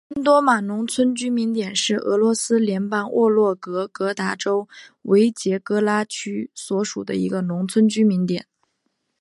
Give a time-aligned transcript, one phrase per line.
[0.15, 4.67] 安多马农村居民点是俄罗斯联邦沃洛格达州
[5.03, 8.47] 维捷格拉区所属的一个农村居民点。